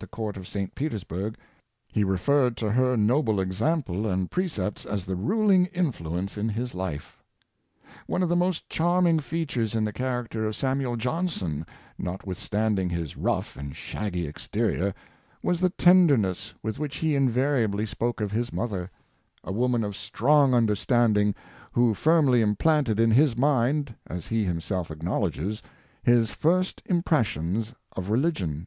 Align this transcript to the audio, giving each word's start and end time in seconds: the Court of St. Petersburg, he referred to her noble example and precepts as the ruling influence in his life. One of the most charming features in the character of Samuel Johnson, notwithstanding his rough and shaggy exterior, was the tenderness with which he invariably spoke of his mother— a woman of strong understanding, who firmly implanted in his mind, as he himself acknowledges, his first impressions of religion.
the 0.00 0.06
Court 0.06 0.38
of 0.38 0.48
St. 0.48 0.74
Petersburg, 0.74 1.36
he 1.92 2.04
referred 2.04 2.56
to 2.56 2.70
her 2.70 2.96
noble 2.96 3.38
example 3.38 4.06
and 4.06 4.30
precepts 4.30 4.86
as 4.86 5.04
the 5.04 5.14
ruling 5.14 5.66
influence 5.74 6.38
in 6.38 6.48
his 6.48 6.74
life. 6.74 7.22
One 8.06 8.22
of 8.22 8.30
the 8.30 8.34
most 8.34 8.70
charming 8.70 9.18
features 9.18 9.74
in 9.74 9.84
the 9.84 9.92
character 9.92 10.46
of 10.46 10.56
Samuel 10.56 10.96
Johnson, 10.96 11.66
notwithstanding 11.98 12.88
his 12.88 13.18
rough 13.18 13.58
and 13.58 13.76
shaggy 13.76 14.26
exterior, 14.26 14.94
was 15.42 15.60
the 15.60 15.68
tenderness 15.68 16.54
with 16.62 16.78
which 16.78 16.96
he 16.96 17.14
invariably 17.14 17.84
spoke 17.84 18.22
of 18.22 18.32
his 18.32 18.54
mother— 18.54 18.90
a 19.44 19.52
woman 19.52 19.84
of 19.84 19.94
strong 19.94 20.54
understanding, 20.54 21.34
who 21.72 21.92
firmly 21.92 22.40
implanted 22.40 22.98
in 22.98 23.10
his 23.10 23.36
mind, 23.36 23.94
as 24.06 24.28
he 24.28 24.44
himself 24.44 24.90
acknowledges, 24.90 25.60
his 26.02 26.30
first 26.30 26.80
impressions 26.86 27.74
of 27.94 28.08
religion. 28.08 28.66